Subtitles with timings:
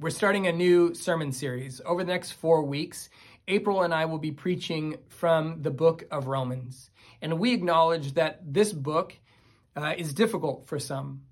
[0.00, 1.82] We're starting a new sermon series.
[1.84, 3.10] Over the next four weeks,
[3.46, 6.88] April and I will be preaching from the book of Romans.
[7.20, 9.14] And we acknowledge that this book
[9.76, 11.24] uh, is difficult for some.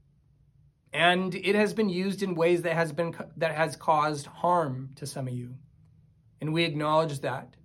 [0.93, 5.07] And it has been used in ways that has been that has caused harm to
[5.07, 5.55] some of you.
[6.43, 7.57] And we acknowledge that.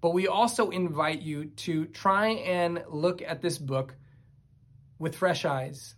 [0.00, 3.94] But we also invite you to try and look at this book
[4.98, 5.94] with fresh eyes.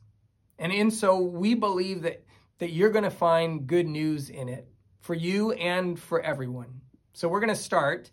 [0.59, 2.27] And in so we believe that
[2.59, 4.69] that you're going to find good news in it
[5.01, 6.81] for you and for everyone.
[7.13, 8.11] So we're going to start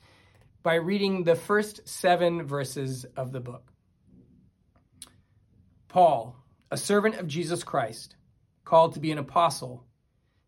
[0.63, 3.71] by reading the first seven verses of the book.
[5.87, 6.35] Paul,
[6.69, 8.15] a servant of Jesus Christ,
[8.65, 9.85] called to be an apostle,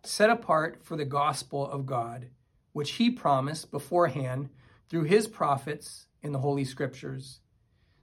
[0.04, 2.30] set apart for the gospel of God,
[2.74, 4.50] which he promised beforehand
[4.90, 7.40] through his prophets in the Holy Scriptures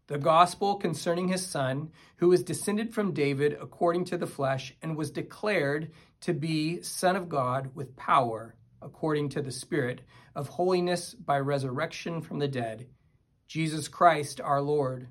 [0.09, 4.97] the gospel concerning his son, who was descended from David according to the flesh, and
[4.97, 5.91] was declared
[6.23, 10.01] to be Son of God with power, according to the Spirit
[10.35, 12.87] of holiness by resurrection from the dead,
[13.47, 15.09] Jesus Christ our Lord,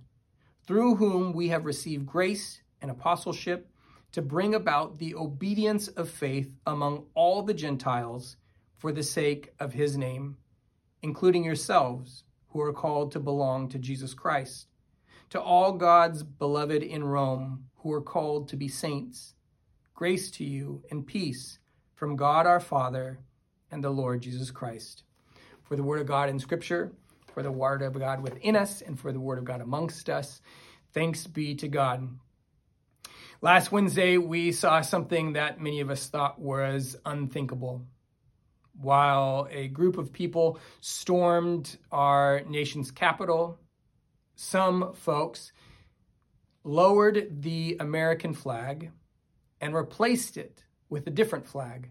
[0.65, 3.69] through whom we have received grace and apostleship
[4.13, 8.35] to bring about the obedience of faith among all the Gentiles
[8.77, 10.37] for the sake of his name,
[11.03, 14.67] including yourselves who are called to belong to Jesus Christ
[15.29, 19.35] to all God's beloved in Rome who are called to be saints,
[19.93, 21.59] grace to you and peace
[21.95, 23.19] from God our Father
[23.71, 25.03] and the Lord Jesus Christ.
[25.63, 26.93] For the word of God in Scripture,
[27.33, 30.41] for the word of God within us, and for the word of God amongst us,
[30.93, 32.07] thanks be to God.
[33.41, 37.85] Last Wednesday, we saw something that many of us thought was unthinkable.
[38.79, 43.59] While a group of people stormed our nation's capital,
[44.37, 45.51] some folks
[46.63, 48.91] lowered the American flag
[49.59, 51.89] and replaced it with a different flag.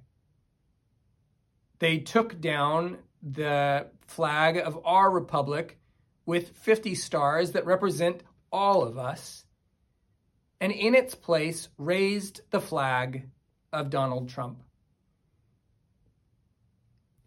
[1.80, 5.78] They took down the flag of our republic
[6.24, 8.22] with 50 stars that represent
[8.52, 9.44] all of us,
[10.60, 13.28] and in its place raised the flag
[13.72, 14.62] of Donald Trump.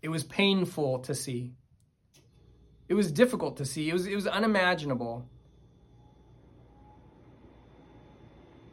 [0.02, 1.56] It was painful to see.
[2.90, 3.90] It was difficult to see.
[3.90, 5.26] It was it was unimaginable.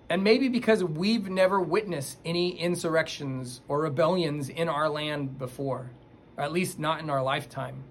[0.09, 5.91] And maybe because we've never witnessed any insurrections or rebellions in our land before,
[6.37, 7.83] or at least not in our lifetime.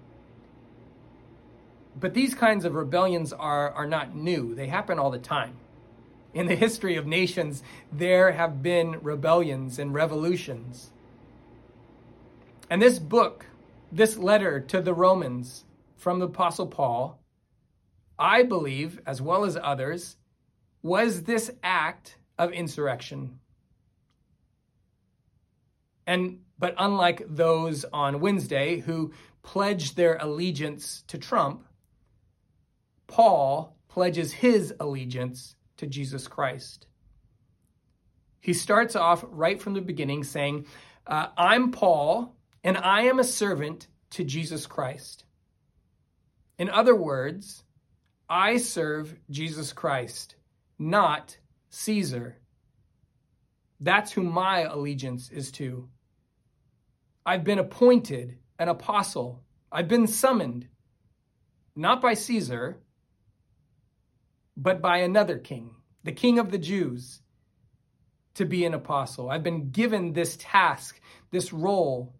[1.98, 5.56] But these kinds of rebellions are, are not new, they happen all the time.
[6.32, 10.90] In the history of nations, there have been rebellions and revolutions.
[12.68, 13.46] And this book,
[13.92, 15.64] this letter to the Romans,
[15.96, 17.20] from the Apostle Paul,
[18.18, 20.16] I believe, as well as others,
[20.82, 23.38] was this act of insurrection.
[26.06, 29.12] And but unlike those on Wednesday who
[29.42, 31.64] pledged their allegiance to Trump,
[33.06, 36.86] Paul pledges his allegiance to Jesus Christ.
[38.40, 40.66] He starts off right from the beginning saying,
[41.06, 45.24] uh, I'm Paul, and I am a servant to Jesus Christ.
[46.58, 47.62] In other words,
[48.28, 50.36] I serve Jesus Christ,
[50.78, 51.36] not
[51.70, 52.38] Caesar.
[53.80, 55.88] That's who my allegiance is to.
[57.24, 59.42] I've been appointed an apostle.
[59.70, 60.66] I've been summoned,
[61.74, 62.78] not by Caesar,
[64.56, 65.74] but by another king,
[66.04, 67.20] the king of the Jews,
[68.34, 69.30] to be an apostle.
[69.30, 70.98] I've been given this task,
[71.30, 72.14] this role.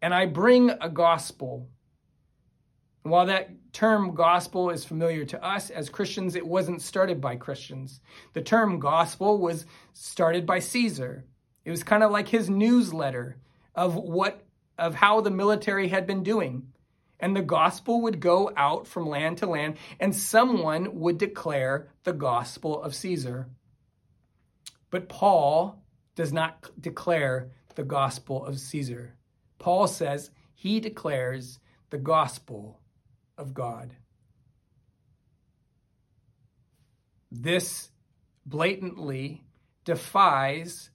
[0.00, 1.68] And I bring a gospel
[3.10, 8.00] while that term gospel is familiar to us as Christians, it wasn't started by Christians.
[8.32, 11.24] The term gospel was started by Caesar.
[11.64, 13.36] It was kind of like his newsletter
[13.74, 14.42] of what
[14.78, 16.68] of how the military had been doing.
[17.20, 22.12] And the gospel would go out from land to land, and someone would declare the
[22.12, 23.48] gospel of Caesar.
[24.90, 25.82] But Paul
[26.14, 29.14] does not declare the gospel of Caesar.
[29.58, 31.58] Paul says he declares
[31.90, 32.80] the gospel
[33.38, 33.94] of God.
[37.30, 37.90] This
[38.44, 39.44] blatantly
[39.84, 40.90] defies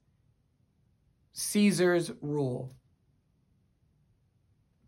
[1.33, 2.71] Caesar's rule.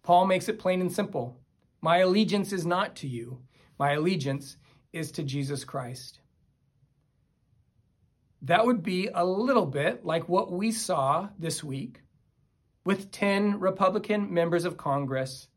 [0.03, 1.39] Paul makes it plain and simple.
[1.81, 3.41] My allegiance is not to you,
[3.79, 4.57] my allegiance
[4.93, 6.19] is to Jesus Christ.
[8.41, 12.01] That would be a little bit like what we saw this week
[12.85, 15.47] with 10 Republican members of Congress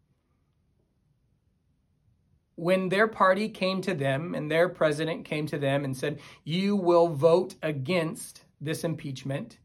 [2.59, 6.75] when their party came to them and their president came to them and said, You
[6.75, 9.59] will vote against this impeachment,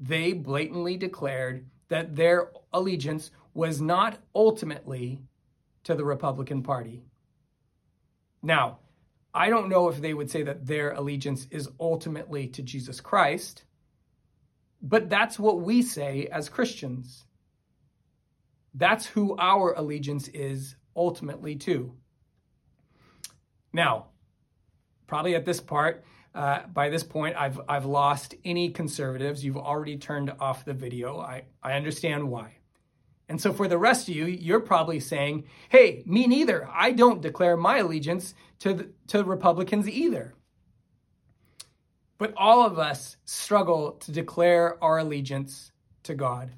[0.00, 5.20] they blatantly declared that their allegiance was not ultimately
[5.84, 7.04] to the Republican Party.
[8.42, 8.78] Now,
[9.34, 13.64] I don't know if they would say that their allegiance is ultimately to Jesus Christ,
[14.80, 17.26] but that's what we say as Christians.
[18.72, 21.94] That's who our allegiance is ultimately to.
[23.72, 24.06] Now,
[25.06, 26.04] probably at this part,
[26.34, 29.44] uh, by this point, I've I've lost any conservatives.
[29.44, 31.18] You've already turned off the video.
[31.18, 32.58] I, I understand why.
[33.28, 36.68] And so for the rest of you, you're probably saying, hey, me neither.
[36.72, 40.34] I don't declare my allegiance to, the, to Republicans either.
[42.16, 45.72] But all of us struggle to declare our allegiance
[46.04, 46.52] to God.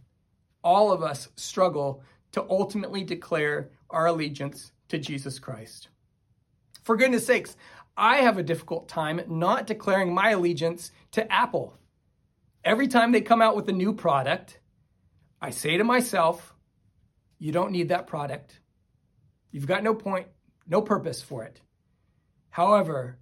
[0.62, 2.02] All of us struggle
[2.32, 5.88] to ultimately declare our allegiance to Jesus Christ.
[6.82, 7.56] For goodness sakes,
[7.96, 11.76] I have a difficult time not declaring my allegiance to Apple.
[12.64, 14.58] Every time they come out with a new product,
[15.40, 16.54] I say to myself,
[17.38, 18.60] you don't need that product.
[19.50, 20.28] You've got no point,
[20.66, 21.60] no purpose for it.
[22.50, 23.18] However,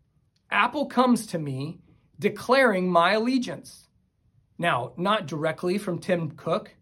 [0.51, 1.81] Apple comes to me
[2.19, 3.87] declaring my allegiance.
[4.59, 6.75] Now, not directly from Tim Cook,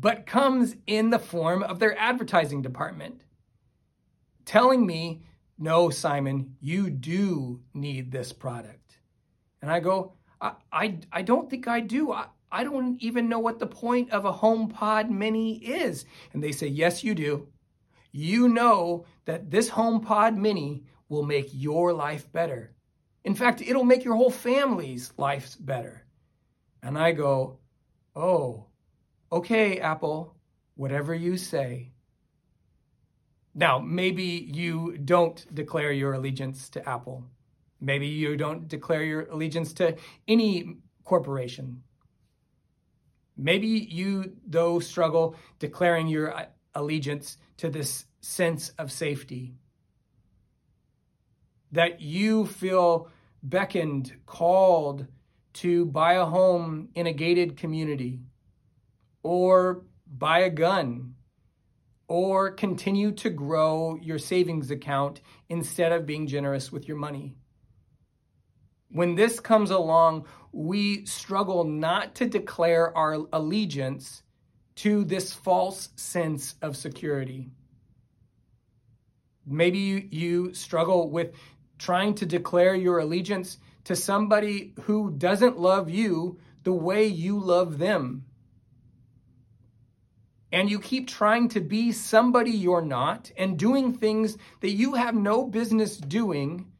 [0.00, 3.24] but comes in the form of their advertising department,
[4.44, 5.22] telling me,
[5.58, 8.98] no, Simon, you do need this product.
[9.60, 12.12] And I go, I, I, I don't think I do.
[12.12, 16.04] I, I don't even know what the point of a HomePod Mini is.
[16.32, 17.48] And they say, Yes, you do.
[18.12, 22.74] You know that this HomePod Mini will make your life better.
[23.24, 26.04] In fact, it'll make your whole family's life better.
[26.82, 27.58] And I go,
[28.16, 28.66] Oh,
[29.32, 30.36] okay, Apple,
[30.76, 31.90] whatever you say.
[33.54, 37.24] Now, maybe you don't declare your allegiance to Apple.
[37.80, 39.96] Maybe you don't declare your allegiance to
[40.28, 41.82] any corporation.
[43.36, 49.54] Maybe you, though, struggle declaring your uh, allegiance to this sense of safety.
[51.72, 53.08] That you feel
[53.42, 55.06] beckoned, called
[55.54, 58.20] to buy a home in a gated community,
[59.22, 61.14] or buy a gun,
[62.08, 67.34] or continue to grow your savings account instead of being generous with your money.
[68.90, 74.22] When this comes along, we struggle not to declare our allegiance
[74.76, 77.50] to this false sense of security.
[79.46, 81.34] Maybe you, you, struggle with
[81.78, 87.78] trying to declare your allegiance to somebody who doesn't love you the way you love
[87.78, 88.24] them.
[90.52, 95.14] And you keep trying to be somebody you're not and doing things that you have
[95.14, 96.70] no business doing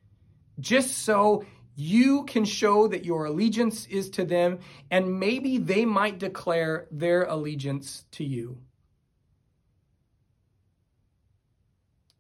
[0.61, 4.59] just so you can show that your allegiance is to them,
[4.91, 8.59] and maybe they might declare their allegiance to you.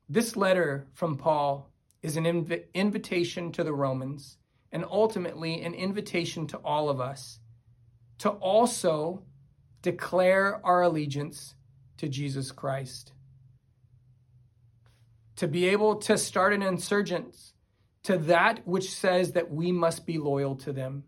[0.08, 1.70] This letter from Paul
[2.02, 4.38] is an inv- invitation to the Romans
[4.72, 7.40] and ultimately an invitation to all of us
[8.18, 9.22] to also
[9.82, 11.54] declare our allegiance
[11.98, 13.12] to Jesus Christ.
[15.36, 17.52] To be able to start an insurgence
[18.04, 21.04] to that which says that we must be loyal to them.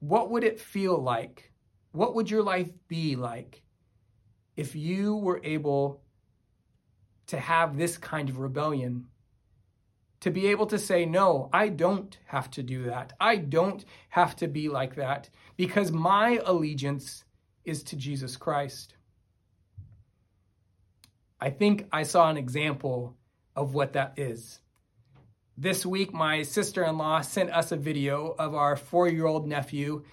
[0.00, 1.52] What would it feel like?
[1.92, 3.62] What would your life be like
[4.56, 6.02] if you were able
[7.28, 9.06] to have this kind of rebellion?
[10.24, 13.12] To be able to say, no, I don't have to do that.
[13.20, 15.28] I don't have to be like that
[15.58, 17.24] because my allegiance
[17.66, 18.94] is to Jesus Christ.
[21.38, 23.18] I think I saw an example
[23.54, 24.60] of what that is.
[25.58, 29.46] This week, my sister in law sent us a video of our four year old
[29.46, 30.04] nephew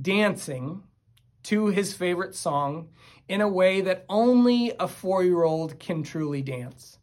[0.00, 0.82] dancing
[1.42, 2.88] to his favorite song
[3.28, 6.98] in a way that only a four year old can truly dance.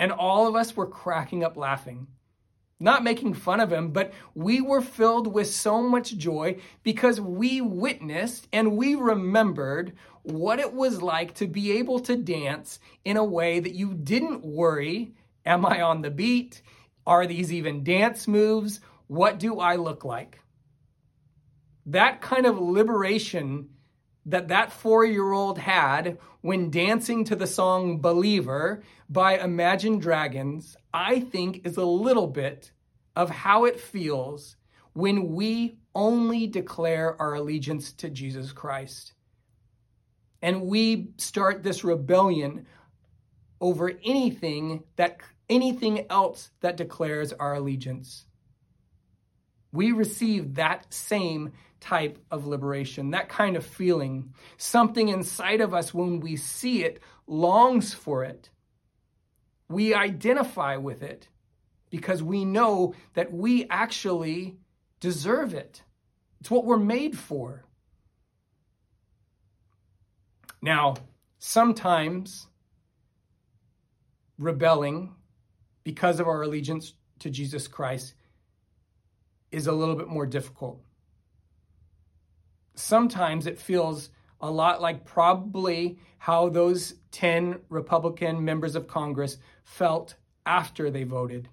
[0.00, 2.06] And all of us were cracking up laughing.
[2.80, 7.60] Not making fun of him, but we were filled with so much joy because we
[7.60, 9.92] witnessed and we remembered
[10.22, 14.42] what it was like to be able to dance in a way that you didn't
[14.42, 15.12] worry
[15.46, 16.62] Am I on the beat?
[17.06, 18.80] Are these even dance moves?
[19.06, 20.40] What do I look like?
[21.86, 23.70] That kind of liberation
[24.26, 30.76] that that four year old had when dancing to the song Believer by Imagine Dragons,
[30.92, 32.72] I think is a little bit
[33.16, 34.56] of how it feels
[34.92, 39.14] when we only declare our allegiance to Jesus Christ
[40.42, 42.66] and we start this rebellion
[43.60, 48.24] over anything that anything else that declares our allegiance.
[49.72, 54.32] We receive that same type of liberation, that kind of feeling.
[54.56, 58.50] Something inside of us, when we see it, longs for it.
[59.68, 61.28] We identify with it
[61.90, 64.58] because we know that we actually
[65.00, 65.82] deserve it.
[66.40, 67.64] It's what we're made for.
[70.62, 70.94] Now,
[71.38, 72.46] sometimes
[74.38, 75.14] rebelling
[75.84, 78.14] because of our allegiance to Jesus Christ
[79.50, 80.82] is a little bit more difficult.
[82.80, 84.10] Sometimes it feels
[84.40, 90.14] a lot like probably how those 10 Republican members of Congress felt
[90.46, 91.48] after they voted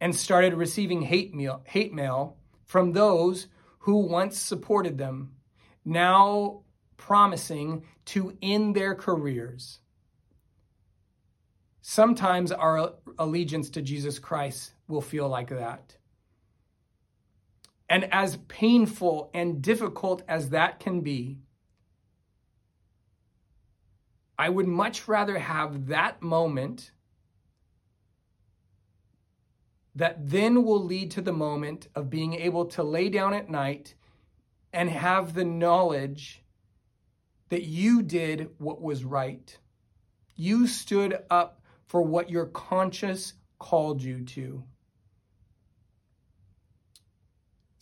[0.00, 3.48] and started receiving hate mail, hate mail from those
[3.80, 5.32] who once supported them,
[5.84, 6.62] now
[6.96, 9.80] promising to end their careers.
[11.80, 15.96] Sometimes our allegiance to Jesus Christ will feel like that.
[17.88, 21.38] And as painful and difficult as that can be,
[24.38, 26.90] I would much rather have that moment
[29.94, 33.94] that then will lead to the moment of being able to lay down at night
[34.72, 36.44] and have the knowledge
[37.48, 39.58] that you did what was right.
[40.34, 44.64] You stood up for what your conscience called you to.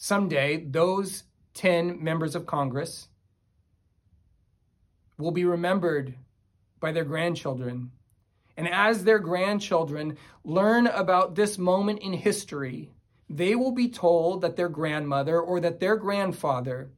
[0.04, 3.08] Someday, those 10 members of Congress
[5.16, 6.14] will be remembered
[6.78, 7.90] by their grandchildren.
[8.58, 12.92] And as their grandchildren learn about this moment in history,
[13.30, 16.90] they will be told that their grandmother or that their grandfather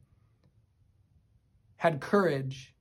[1.77, 2.75] had courage,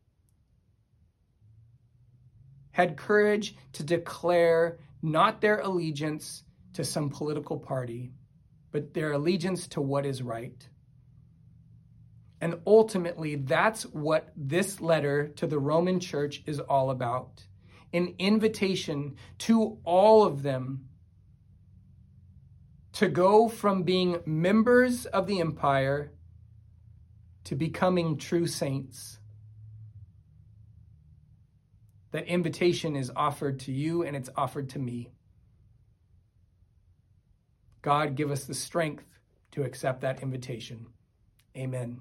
[2.73, 6.43] had courage to declare not their allegiance
[6.73, 8.11] to some political party,
[8.77, 10.69] but their allegiance to what is right.
[12.43, 17.47] And ultimately, that's what this letter to the Roman church is all about
[17.95, 20.91] an invitation to all of them
[22.93, 26.13] to go from being members of the empire
[27.45, 29.19] to becoming true saints.
[32.11, 35.16] That invitation is offered to you and it's offered to me.
[37.87, 39.05] God, give us the strength
[39.53, 40.87] to accept that invitation.
[41.57, 42.01] Amen.